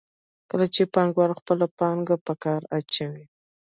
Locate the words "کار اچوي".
2.43-3.25